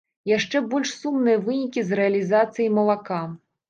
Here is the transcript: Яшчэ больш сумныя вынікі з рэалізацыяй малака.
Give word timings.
Яшчэ 0.29 0.61
больш 0.71 0.95
сумныя 1.03 1.43
вынікі 1.51 1.87
з 1.91 2.03
рэалізацыяй 2.03 2.77
малака. 2.81 3.27